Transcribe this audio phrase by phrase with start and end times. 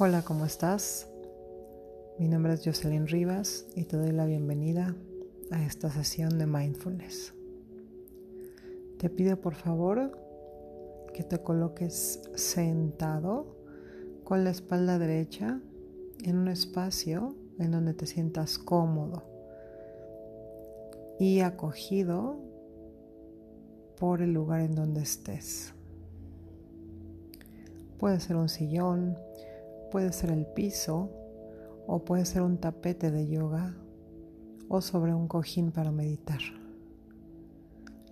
[0.00, 1.08] Hola, ¿cómo estás?
[2.20, 4.94] Mi nombre es Jocelyn Rivas y te doy la bienvenida
[5.50, 7.34] a esta sesión de mindfulness.
[8.98, 10.16] Te pido por favor
[11.12, 13.56] que te coloques sentado
[14.22, 15.60] con la espalda derecha
[16.22, 19.24] en un espacio en donde te sientas cómodo
[21.18, 22.36] y acogido
[23.98, 25.74] por el lugar en donde estés.
[27.98, 29.18] Puede ser un sillón,
[29.90, 31.10] Puede ser el piso
[31.86, 33.74] o puede ser un tapete de yoga
[34.68, 36.40] o sobre un cojín para meditar.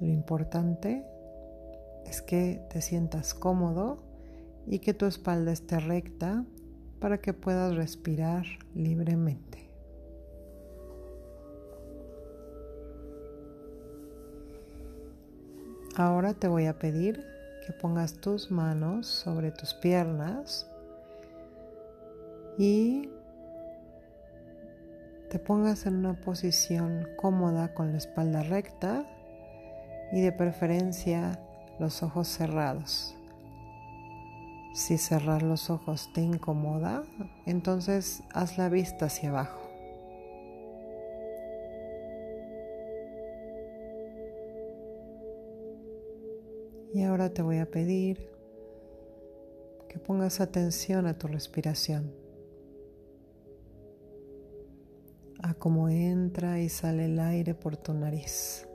[0.00, 1.04] Lo importante
[2.06, 4.02] es que te sientas cómodo
[4.66, 6.44] y que tu espalda esté recta
[6.98, 9.70] para que puedas respirar libremente.
[15.94, 17.24] Ahora te voy a pedir
[17.66, 20.66] que pongas tus manos sobre tus piernas
[22.58, 23.10] y
[25.30, 29.04] te pongas en una posición cómoda con la espalda recta
[30.12, 31.40] y de preferencia
[31.78, 33.14] los ojos cerrados.
[34.74, 37.02] Si cerrar los ojos te incomoda,
[37.46, 39.62] entonces haz la vista hacia abajo.
[46.94, 48.30] Y ahora te voy a pedir
[49.88, 52.25] que pongas atención a tu respiración.
[55.46, 58.66] A cómo entra y sale el aire por tu nariz.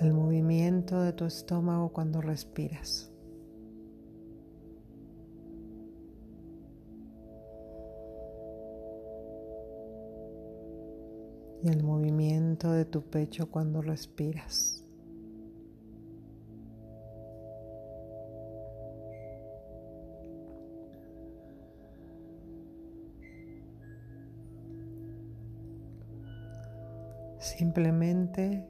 [0.00, 3.08] El movimiento de tu estómago cuando respiras.
[11.64, 14.81] y el movimiento de tu pecho cuando respiras.
[27.42, 28.64] Simplemente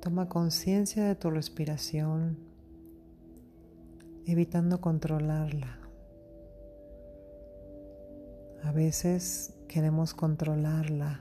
[0.00, 2.38] toma conciencia de tu respiración,
[4.24, 5.78] evitando controlarla.
[8.62, 11.20] A veces queremos controlarla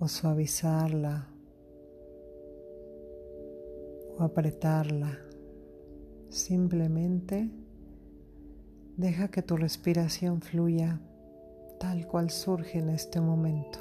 [0.00, 1.28] o suavizarla
[4.18, 5.20] o apretarla.
[6.30, 7.48] Simplemente
[8.96, 11.00] deja que tu respiración fluya
[11.80, 13.78] tal cual surge en este momento.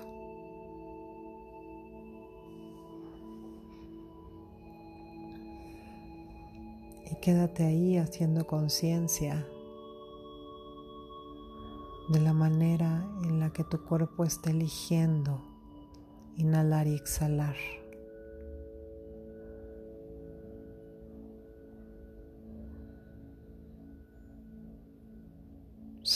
[7.12, 9.46] Y quédate ahí haciendo conciencia
[12.08, 15.42] de la manera en la que tu cuerpo está eligiendo
[16.38, 17.58] inhalar y exhalar.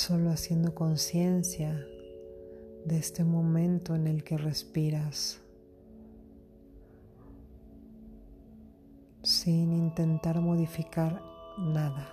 [0.04, 1.88] Solo haciendo conciencia
[2.84, 5.40] de este momento en el que respiras,
[9.22, 11.22] sin intentar modificar
[11.58, 12.10] nada.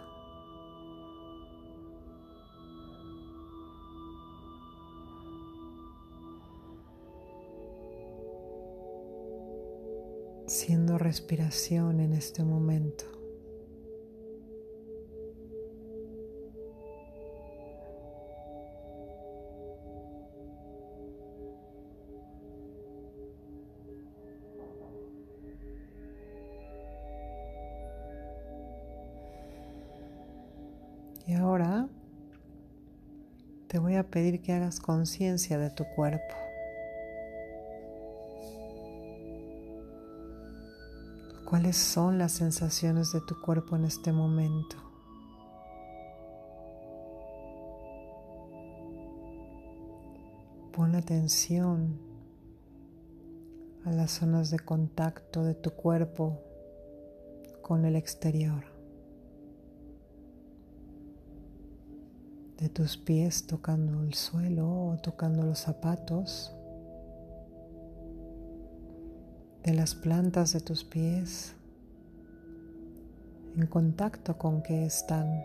[10.46, 13.19] Siendo respiración en este momento.
[31.30, 31.88] Y ahora
[33.68, 36.34] te voy a pedir que hagas conciencia de tu cuerpo.
[41.48, 44.74] ¿Cuáles son las sensaciones de tu cuerpo en este momento?
[50.72, 51.96] Pon atención
[53.84, 56.40] a las zonas de contacto de tu cuerpo
[57.62, 58.69] con el exterior.
[62.60, 66.52] De tus pies tocando el suelo o tocando los zapatos,
[69.64, 71.54] de las plantas de tus pies,
[73.56, 75.42] en contacto con qué están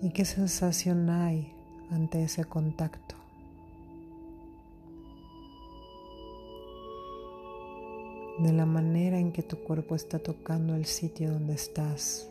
[0.00, 1.52] y qué sensación hay
[1.90, 3.16] ante ese contacto.
[8.38, 12.30] de la manera en que tu cuerpo está tocando el sitio donde estás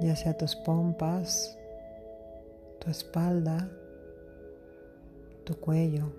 [0.00, 1.56] ya sea tus pompas,
[2.78, 3.70] tu espalda
[5.50, 6.12] tu cuello,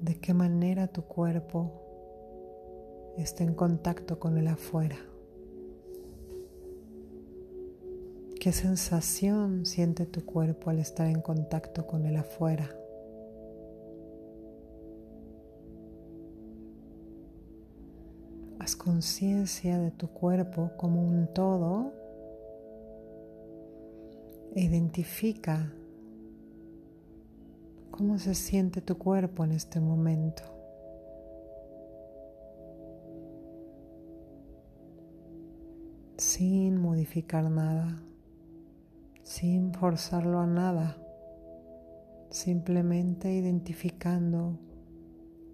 [0.00, 1.72] de qué manera tu cuerpo
[3.18, 4.96] está en contacto con el afuera.
[8.40, 12.70] ¿Qué sensación siente tu cuerpo al estar en contacto con el afuera?
[18.86, 21.92] Conciencia de tu cuerpo como un todo
[24.54, 25.72] identifica
[27.90, 30.44] cómo se siente tu cuerpo en este momento.
[36.16, 38.02] sin modificar nada,
[39.22, 40.96] sin forzarlo a nada,
[42.30, 44.58] simplemente identificando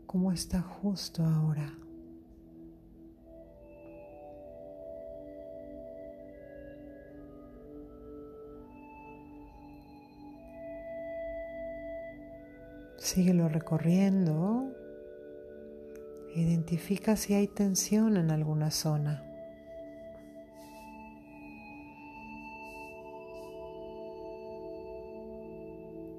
[0.06, 1.81] cómo está justo ahora.
[13.02, 14.72] Síguelo recorriendo.
[16.36, 19.24] Identifica si hay tensión en alguna zona.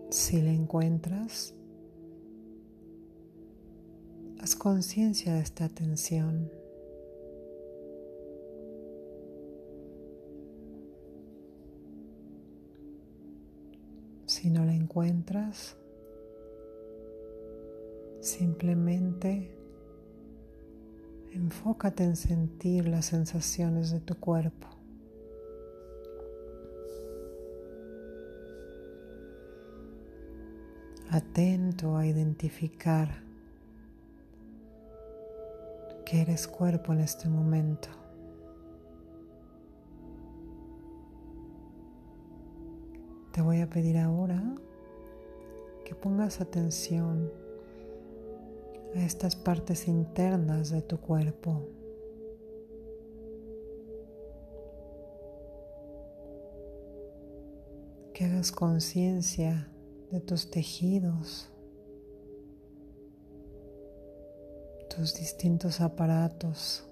[0.10, 1.56] Si la encuentras,
[4.42, 6.52] haz conciencia de esta tensión.
[14.26, 15.78] Si no la encuentras,
[18.24, 19.56] simplemente
[21.32, 24.70] enfócate en sentir las sensaciones de tu cuerpo.
[31.14, 33.22] atento a identificar
[36.06, 37.90] que eres cuerpo en este momento.
[43.32, 44.44] Te voy a pedir ahora
[45.86, 47.32] que pongas atención
[48.96, 51.68] a estas partes internas de tu cuerpo.
[58.14, 59.68] Que hagas conciencia
[60.12, 61.50] de tus tejidos,
[64.96, 66.88] tus distintos aparatos,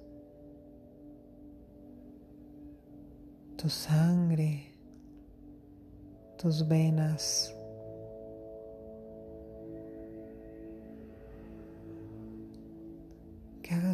[3.56, 4.74] tu sangre,
[6.39, 7.56] tus venas.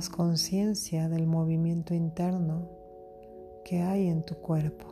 [0.06, 2.70] Conciencia del movimiento interno
[3.66, 4.86] que hay en tu cuerpo.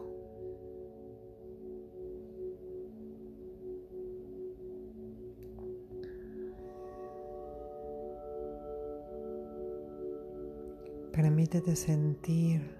[11.13, 12.75] Permítete sentir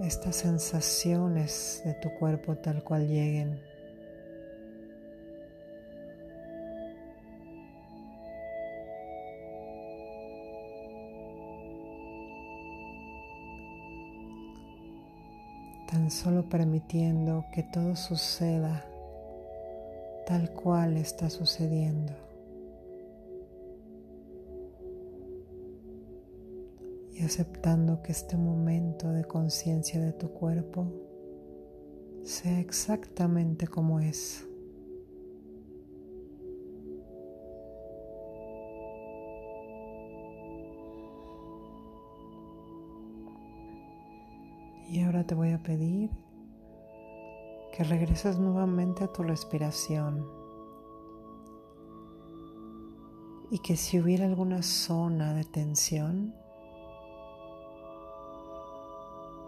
[0.00, 3.73] estas sensaciones de tu cuerpo tal cual lleguen.
[16.24, 18.82] Solo permitiendo que todo suceda
[20.26, 22.14] tal cual está sucediendo.
[27.16, 30.90] y aceptando que este momento de conciencia de tu cuerpo
[32.24, 34.44] sea exactamente como es.
[44.94, 46.08] Y ahora te voy a pedir
[47.76, 50.24] que regreses nuevamente a tu respiración
[53.50, 56.32] y que si hubiera alguna zona de tensión,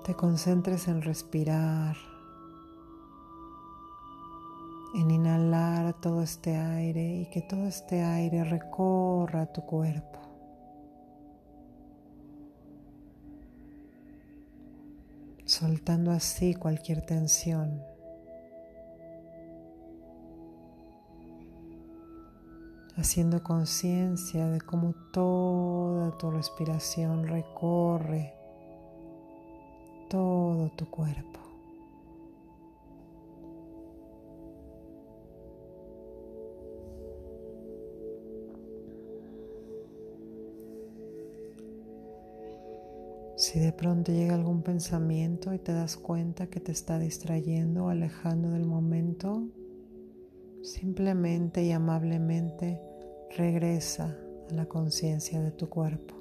[0.02, 1.96] te concentres en respirar,
[4.96, 10.25] en inhalar todo este aire y que todo este aire recorra tu cuerpo.
[15.58, 17.82] Soltando así cualquier tensión.
[22.98, 28.32] haciendo conciencia de cómo toda tu respiración recorre
[30.08, 31.45] todo tu cuerpo.
[43.56, 47.88] Si de pronto llega algún pensamiento y te das cuenta que te está distrayendo o
[47.88, 49.48] alejando del momento,
[50.62, 52.78] simplemente y amablemente
[53.34, 54.14] regresa
[54.50, 56.14] a la conciencia de tu cuerpo.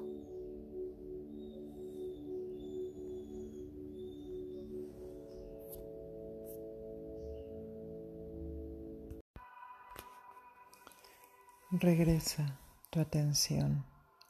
[11.70, 13.84] Regresa tu atención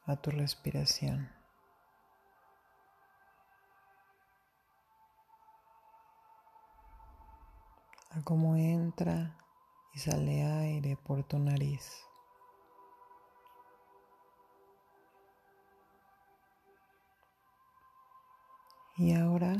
[0.07, 1.36] a tu respiración.
[8.27, 9.39] Cómo entra
[9.95, 12.05] y sale aire por tu nariz.
[18.97, 19.55] Y ahora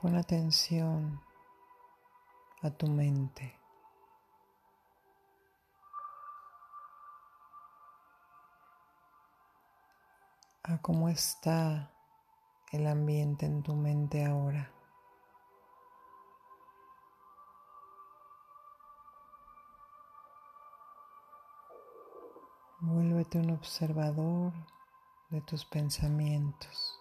[0.00, 1.20] pon atención
[2.62, 3.58] a tu mente.
[10.64, 11.91] a cómo está
[12.72, 14.72] el ambiente en tu mente ahora.
[22.80, 24.52] Vuélvete un observador
[25.28, 26.98] de tus pensamientos.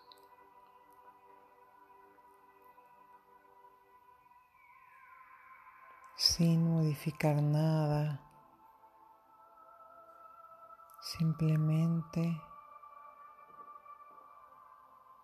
[6.18, 8.22] Sin modificar nada,
[11.02, 12.40] simplemente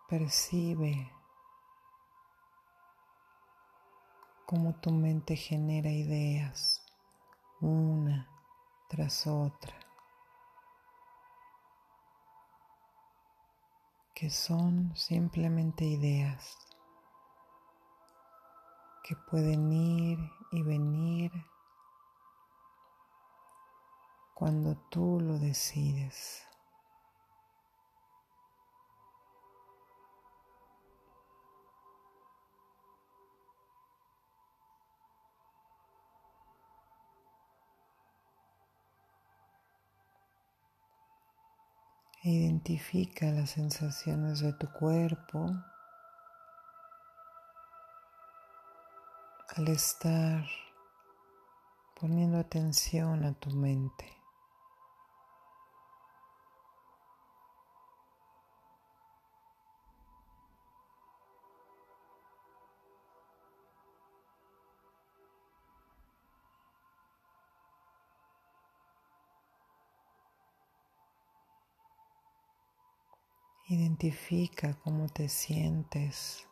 [0.08, 1.12] percibe
[4.46, 6.82] cómo tu mente genera ideas
[7.62, 8.30] una
[8.90, 9.88] tras otra.
[14.20, 16.58] que son simplemente ideas
[19.04, 20.18] que pueden ir
[20.52, 21.32] y venir
[24.34, 26.48] cuando tú lo decides.
[42.24, 45.52] Identifica las sensaciones de tu cuerpo
[49.56, 50.44] al estar
[52.00, 54.17] poniendo atención a tu mente.
[73.70, 76.48] Identifica cómo te sientes.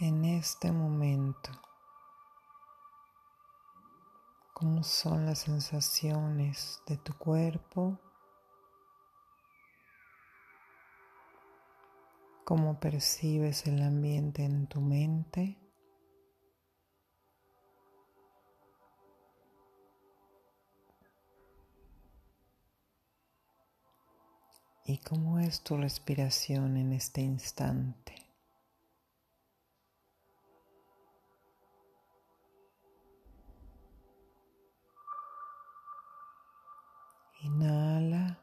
[0.00, 1.52] En este momento,
[4.54, 7.96] cómo son las sensaciones de tu cuerpo,
[12.44, 15.65] cómo percibes el ambiente en tu mente.
[24.86, 28.14] Y cómo es tu respiración en este instante.
[37.42, 38.38] Inhala,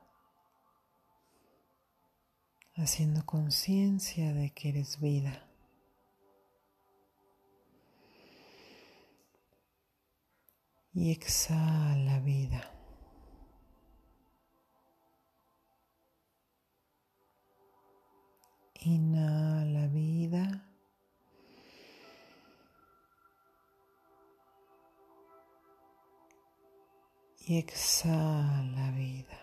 [2.75, 5.47] haciendo conciencia de que eres vida.
[10.93, 12.72] Y exhala vida.
[18.85, 20.61] Inhala vida.
[27.47, 29.42] Y exhala vida.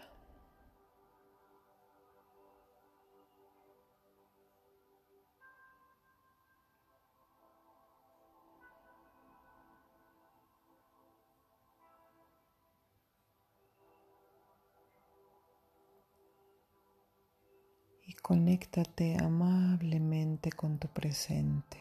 [18.31, 21.79] Conéctate amablemente con tu presente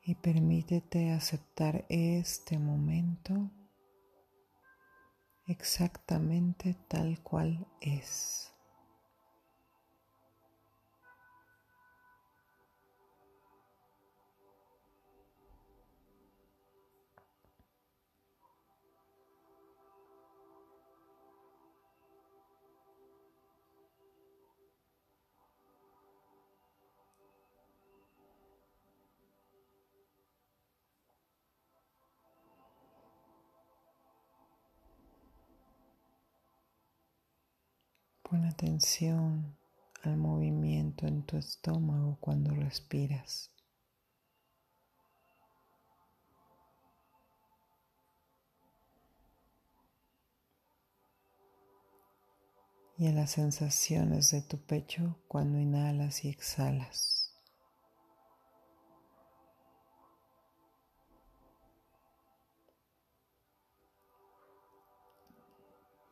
[0.00, 3.50] y permítete aceptar este momento
[5.46, 8.51] exactamente tal cual es.
[38.32, 39.58] Pon atención
[40.04, 43.50] al movimiento en tu estómago cuando respiras.
[52.96, 57.36] y en las sensaciones de tu pecho cuando inhalas y exhalas.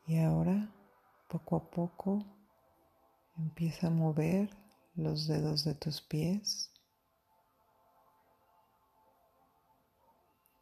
[0.05, 0.69] Y ahora,
[1.31, 2.25] poco a poco,
[3.37, 4.49] empieza a mover
[4.95, 6.69] los dedos de tus pies,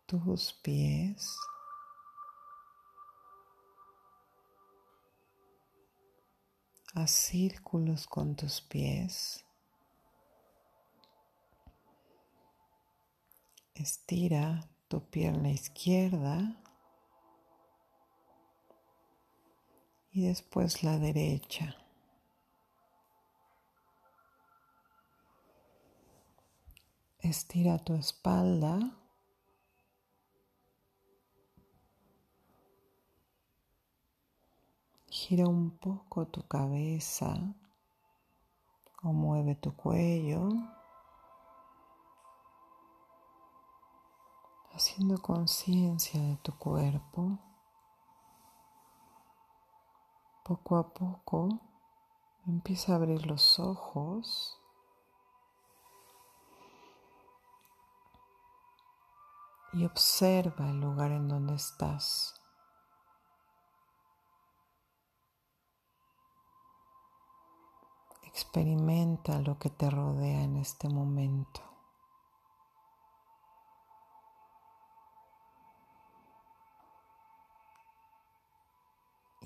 [0.06, 1.36] tus pies.
[6.94, 9.44] Haz círculos con tus pies.
[13.74, 16.62] Estira tu pierna izquierda
[20.20, 21.78] y después la derecha.
[27.20, 28.80] Estira tu espalda.
[35.08, 37.56] Gira un poco tu cabeza
[39.02, 40.50] o mueve tu cuello,
[44.74, 47.40] haciendo conciencia de tu cuerpo.
[50.50, 51.60] Poco a poco
[52.48, 54.60] empieza a abrir los ojos.
[59.74, 62.42] Y observa el lugar en donde estás.
[68.24, 71.62] Experimenta lo que te rodea en este momento.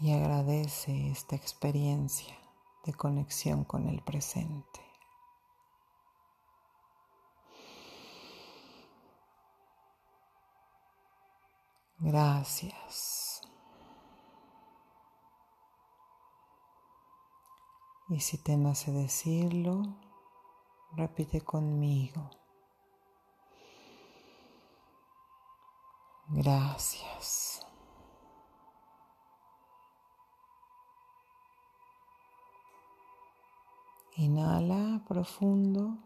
[0.03, 2.35] Y agradece esta experiencia
[2.83, 4.81] de conexión con el presente.
[11.99, 13.39] Gracias.
[18.09, 19.83] Y si te nace decirlo,
[20.97, 22.29] repite conmigo.
[26.27, 27.42] Gracias.
[34.23, 35.97] Inhala profundo.